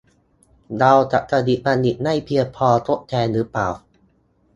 [0.79, 3.67] เราจะผลิตบัณฑิตได้เพียงพอทดแทนหรือเปล่า?